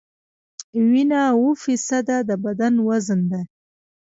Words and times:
وینه 0.89 1.19
اووه 1.33 1.59
فیصده 1.63 2.17
د 2.29 2.31
بدن 2.45 2.73
وزن 2.87 3.21
ده. 3.31 3.41